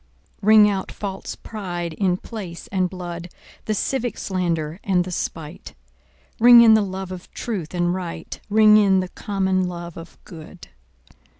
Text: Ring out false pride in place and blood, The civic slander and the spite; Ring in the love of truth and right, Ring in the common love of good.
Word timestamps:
Ring 0.41 0.67
out 0.67 0.91
false 0.91 1.35
pride 1.35 1.93
in 1.93 2.17
place 2.17 2.65
and 2.71 2.89
blood, 2.89 3.29
The 3.65 3.75
civic 3.75 4.17
slander 4.17 4.79
and 4.83 5.03
the 5.03 5.11
spite; 5.11 5.75
Ring 6.39 6.61
in 6.63 6.73
the 6.73 6.81
love 6.81 7.11
of 7.11 7.29
truth 7.35 7.75
and 7.75 7.93
right, 7.93 8.41
Ring 8.49 8.77
in 8.77 9.01
the 9.01 9.09
common 9.09 9.67
love 9.67 9.97
of 9.97 10.17
good. 10.23 10.69